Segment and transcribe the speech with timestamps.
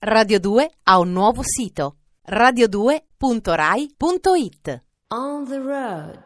[0.00, 1.96] Radio 2 ha un nuovo sito
[2.30, 6.22] radio2.rai.it On the road.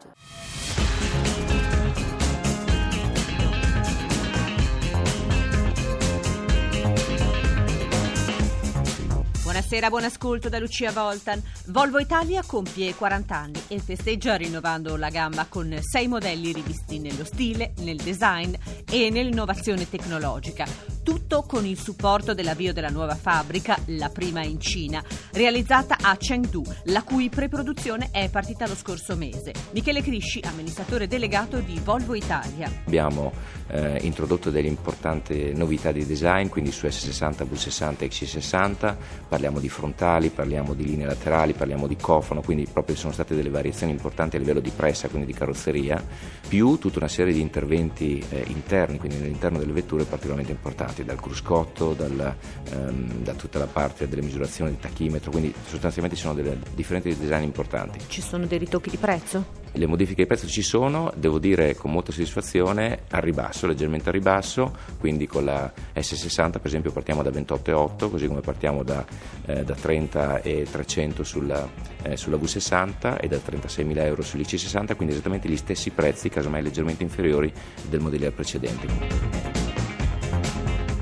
[9.42, 11.42] Buonasera, buon ascolto da Lucia Voltan.
[11.68, 17.24] Volvo Italia compie 40 anni e festeggia rinnovando la gamma con sei modelli rivisti nello
[17.24, 18.52] stile, nel design
[18.90, 20.91] e nell'innovazione tecnologica.
[21.02, 26.62] Tutto con il supporto dell'avvio della nuova fabbrica, la prima in Cina, realizzata a Chengdu,
[26.84, 29.52] la cui preproduzione è partita lo scorso mese.
[29.72, 32.70] Michele Crisci, amministratore delegato di Volvo Italia.
[32.86, 33.32] Abbiamo
[33.66, 38.96] eh, introdotto delle importanti novità di design, quindi su S60, V60 e XC60,
[39.28, 43.50] parliamo di frontali, parliamo di linee laterali, parliamo di cofano, quindi proprio sono state delle
[43.50, 46.00] variazioni importanti a livello di pressa, quindi di carrozzeria,
[46.46, 51.04] più tutta una serie di interventi eh, interni, quindi all'interno delle vetture particolarmente importanti passati
[51.04, 52.36] dal cruscotto, dal,
[52.70, 57.16] ehm, da tutta la parte delle misurazioni del tachimetro, quindi sostanzialmente ci sono delle differenti
[57.16, 57.98] design importanti.
[58.06, 59.60] Ci sono dei ritocchi di prezzo?
[59.74, 64.12] Le modifiche di prezzo ci sono, devo dire con molta soddisfazione, al ribasso, leggermente a
[64.12, 69.02] ribasso, quindi con la S60 per esempio partiamo da 28,8, così come partiamo da,
[69.46, 71.66] eh, da 30 e 300 sulla,
[72.02, 77.02] eh, sulla V60 e da 36.000 euro sull'IC60, quindi esattamente gli stessi prezzi, casomai leggermente
[77.02, 77.50] inferiori
[77.88, 79.51] del modello precedente.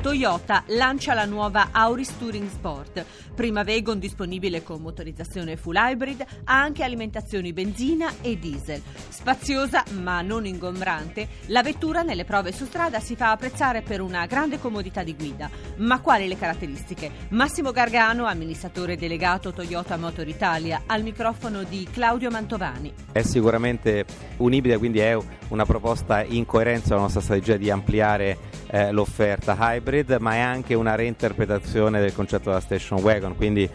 [0.01, 6.59] Toyota lancia la nuova Auris Touring Sport, prima Vegon disponibile con motorizzazione full hybrid, ha
[6.59, 8.81] anche alimentazioni benzina e diesel.
[9.11, 14.25] Spaziosa ma non ingombrante, la vettura nelle prove su strada si fa apprezzare per una
[14.25, 15.51] grande comodità di guida.
[15.77, 17.11] Ma quali le caratteristiche?
[17.29, 22.91] Massimo Gargano, amministratore delegato Toyota Motor Italia, al microfono di Claudio Mantovani.
[23.13, 24.07] È sicuramente
[24.39, 25.15] un'ibrida, quindi è
[25.49, 28.39] una proposta in coerenza con la nostra strategia di ampliare
[28.71, 29.89] eh, l'offerta hybrid,
[30.19, 33.69] ma è anche una reinterpretazione del concetto della station wagon, quindi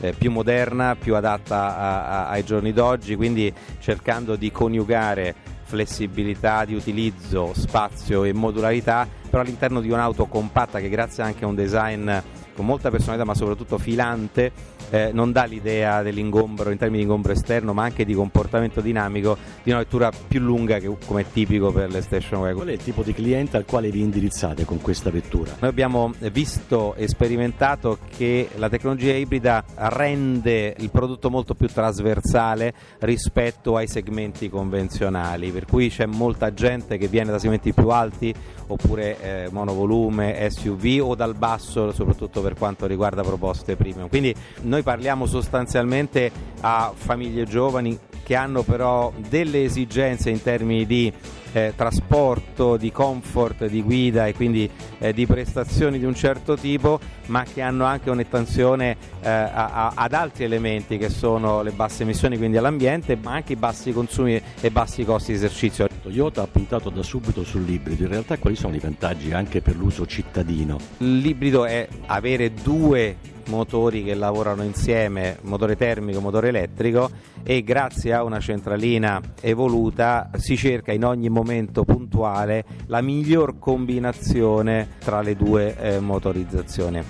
[0.00, 6.64] eh, più moderna, più adatta a, a, ai giorni d'oggi, quindi cercando di coniugare flessibilità
[6.66, 11.54] di utilizzo, spazio e modularità, però all'interno di un'auto compatta che grazie anche a un
[11.54, 12.10] design
[12.54, 14.52] con molta personalità ma soprattutto filante
[14.92, 19.38] eh, non dà l'idea dell'ingombro in termini di ingombro esterno ma anche di comportamento dinamico
[19.62, 22.56] di una vettura più lunga che come è tipico per le station wagon.
[22.56, 25.56] Qual è il tipo di cliente al quale vi indirizzate con questa vettura?
[25.58, 32.74] Noi abbiamo visto e sperimentato che la tecnologia ibrida rende il prodotto molto più trasversale
[32.98, 38.34] rispetto ai segmenti convenzionali, per cui c'è molta gente che viene da segmenti più alti
[38.66, 44.08] oppure eh, monovolume, SUV o dal basso soprattutto per quanto riguarda proposte premium.
[44.08, 51.12] Quindi noi parliamo sostanzialmente a famiglie giovani che hanno però delle esigenze in termini di
[51.52, 56.98] eh, trasporto, di comfort, di guida e quindi eh, di prestazioni di un certo tipo,
[57.26, 62.56] ma che hanno anche un'attenzione eh, ad altri elementi che sono le basse emissioni, quindi
[62.56, 65.86] all'ambiente, ma anche i bassi consumi e bassi costi di esercizio.
[66.02, 70.06] Toyota ha puntato da subito sull'ibrido, in realtà quali sono i vantaggi anche per l'uso
[70.06, 70.78] cittadino?
[70.98, 73.16] L'ibrido è avere due
[73.46, 77.10] motori che lavorano insieme, motore termico motore elettrico
[77.42, 84.88] e grazie a una centralina evoluta si cerca in ogni momento puntuale la miglior combinazione
[84.98, 87.02] tra le due eh, motorizzazioni.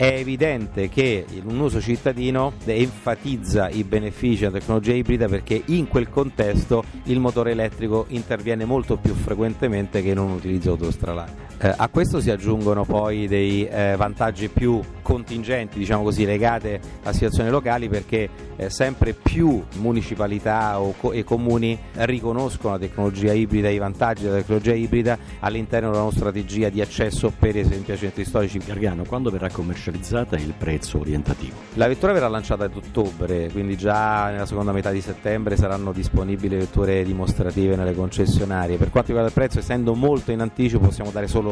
[0.00, 6.08] È evidente che un uso cittadino enfatizza i benefici della tecnologia ibrida perché in quel
[6.08, 11.49] contesto il motore elettrico interviene molto più frequentemente che in un utilizzo autostradale.
[11.62, 17.12] Eh, a questo si aggiungono poi dei eh, vantaggi più contingenti, diciamo così, legate a
[17.12, 23.74] situazioni locali perché eh, sempre più municipalità co- e comuni riconoscono la tecnologia ibrida e
[23.74, 28.24] i vantaggi della tecnologia ibrida all'interno della nostra strategia di accesso per esempio ai centri
[28.24, 28.58] storici.
[28.64, 31.56] Gargano, quando verrà commercializzata il prezzo orientativo?
[31.74, 36.56] La vettura verrà lanciata ad ottobre, quindi già nella seconda metà di settembre saranno disponibili
[36.56, 38.78] vetture dimostrative nelle concessionarie.
[38.78, 41.49] Per quanto riguarda il prezzo, essendo molto in anticipo possiamo dare solo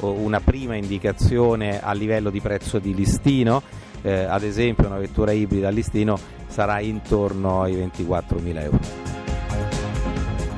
[0.00, 3.62] una prima indicazione a livello di prezzo di listino,
[4.02, 8.78] eh, ad esempio una vettura ibrida a listino sarà intorno ai 24.000 euro.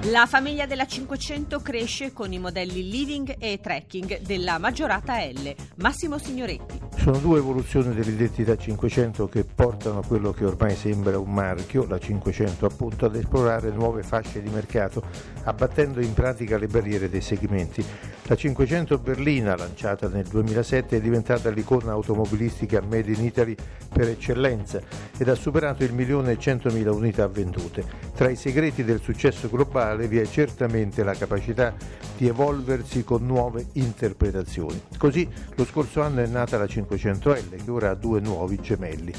[0.06, 5.54] La famiglia della 500 cresce con i modelli Living e Trekking della maggiorata L.
[5.76, 6.80] Massimo Signoretti.
[6.96, 12.64] Sono due evoluzioni dell'identità 500 che portano quello che ormai sembra un marchio, la 500
[12.64, 15.02] appunto, ad esplorare nuove fasce di mercato,
[15.44, 17.84] abbattendo in pratica le barriere dei segmenti.
[18.26, 23.56] La 500 berlina, lanciata nel 2007, è diventata l'icona automobilistica made in Italy
[23.92, 24.80] per eccellenza
[25.18, 27.84] ed ha superato il milione e centomila unità vendute.
[28.14, 31.74] Tra i segreti del successo globale vi è certamente la capacità
[32.16, 34.80] di evolversi con nuove interpretazioni.
[34.96, 39.12] Così lo scorso anno è nata la 500L che ora ha due nuovi gemelli.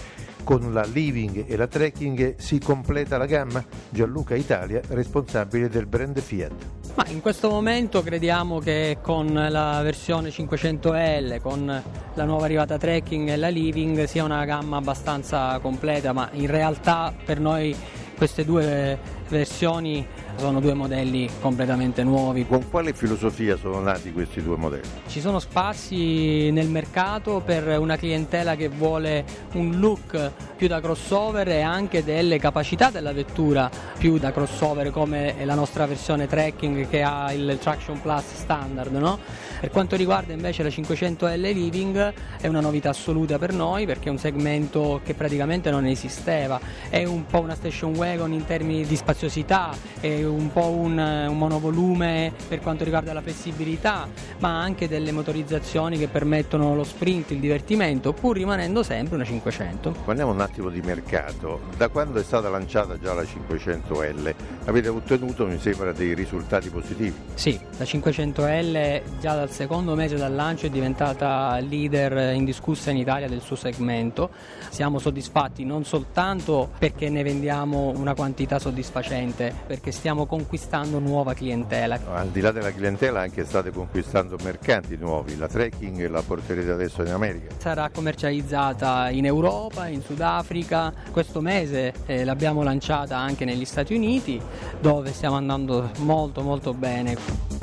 [0.43, 3.63] Con la Living e la Trekking si completa la gamma?
[3.89, 6.51] Gianluca Italia, responsabile del brand Fiat.
[6.95, 11.83] Ma in questo momento crediamo che con la versione 500L, con
[12.13, 17.13] la nuova arrivata Trekking e la Living sia una gamma abbastanza completa, ma in realtà
[17.25, 17.75] per noi
[18.15, 20.05] queste due versioni
[20.37, 22.45] sono due modelli completamente nuovi.
[22.45, 24.87] Con quale filosofia sono nati questi due modelli?
[25.07, 31.47] Ci sono spazi nel mercato per una clientela che vuole un look più da crossover
[31.49, 37.01] e anche delle capacità della vettura più da crossover come la nostra versione trekking che
[37.01, 38.93] ha il Traction Plus standard.
[38.93, 39.19] No?
[39.63, 44.11] Per quanto riguarda invece la 500L Living è una novità assoluta per noi perché è
[44.11, 48.95] un segmento che praticamente non esisteva, è un po' una station wagon in termini di
[48.97, 54.05] spaziosità, è un po' un, un, monovolume per quanto riguarda la flessibilità,
[54.39, 59.95] ma anche delle motorizzazioni che permettono lo sprint, il divertimento, pur rimanendo sempre una 500.
[60.03, 61.61] Parliamo un attimo di mercato.
[61.77, 64.33] Da quando è stata lanciata già la 500L
[64.65, 67.13] avete ottenuto, mi sembra, dei risultati positivi?
[67.35, 73.29] Sì, la 500L già dal secondo mese dal lancio è diventata leader indiscussa in Italia
[73.29, 74.31] del suo segmento.
[74.69, 81.99] Siamo soddisfatti non soltanto perché ne vendiamo una quantità soddisfacente, perché stiamo conquistando nuova clientela.
[82.11, 87.03] Al di là della clientela anche state conquistando mercanti nuovi, la trekking la porterete adesso
[87.03, 87.53] in America?
[87.59, 94.41] Sarà commercializzata in Europa, in Sudafrica, questo mese eh, l'abbiamo lanciata anche negli Stati Uniti
[94.81, 97.62] dove stiamo andando molto molto bene.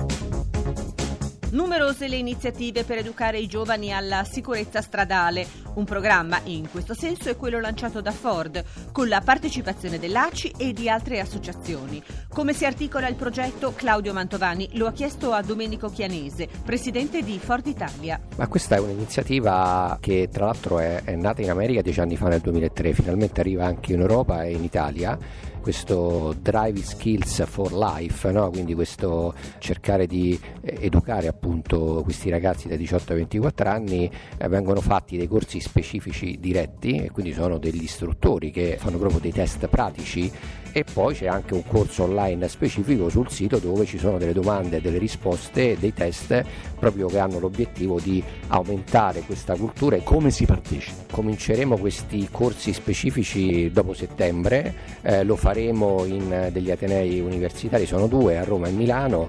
[1.50, 5.48] Numerose le iniziative per educare i giovani alla sicurezza stradale.
[5.74, 10.72] Un programma in questo senso è quello lanciato da Ford, con la partecipazione dell'ACI e
[10.72, 12.02] di altre associazioni.
[12.28, 13.72] Come si articola il progetto?
[13.74, 18.20] Claudio Mantovani lo ha chiesto a Domenico Chianese, presidente di Ford Italia.
[18.36, 22.28] Ma questa è un'iniziativa che tra l'altro è, è nata in America dieci anni fa
[22.28, 25.18] nel 2003, finalmente arriva anche in Europa e in Italia
[25.60, 28.50] questo drive skills for life, no?
[28.50, 34.48] quindi questo cercare di eh, educare appunto questi ragazzi da 18 a 24 anni, eh,
[34.48, 39.32] vengono fatti dei corsi specifici diretti e quindi sono degli istruttori che fanno proprio dei
[39.32, 40.30] test pratici
[40.72, 44.80] e poi c'è anche un corso online specifico sul sito dove ci sono delle domande,
[44.80, 46.44] delle risposte, dei test
[46.78, 49.98] proprio che hanno l'obiettivo di aumentare questa cultura.
[49.98, 51.04] Come si partecipa?
[51.10, 58.38] Cominceremo questi corsi specifici dopo settembre, eh, lo faremo in degli atenei universitari, sono due
[58.38, 59.28] a Roma e Milano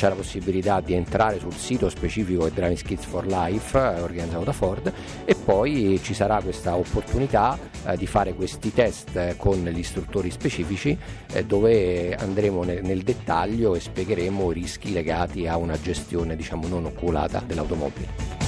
[0.00, 4.52] c'è la possibilità di entrare sul sito specifico Driving Skills for Life eh, organizzato da
[4.52, 4.90] Ford
[5.26, 5.34] e
[5.70, 7.56] poi ci sarà questa opportunità
[7.86, 10.96] eh, di fare questi test con gli istruttori specifici
[11.32, 16.66] eh, dove andremo nel, nel, dettaglio e spiegheremo i rischi legati a una gestione diciamo
[16.66, 18.39] non oculata dell'automobile.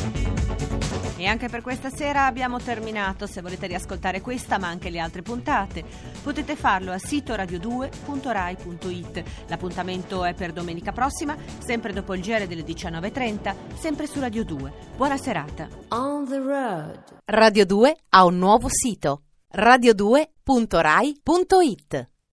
[1.22, 3.28] E anche per questa sera abbiamo terminato.
[3.28, 5.84] Se volete riascoltare questa ma anche le altre puntate,
[6.20, 9.22] potete farlo a sito radio2.rai.it.
[9.46, 14.72] L'appuntamento è per domenica prossima, sempre dopo il GR delle 19.30, sempre su Radio 2.
[14.96, 15.69] Buona serata.
[15.90, 17.20] On the road.
[17.26, 19.22] Radio 2 ha un nuovo sito
[19.54, 22.10] radio2.rai.it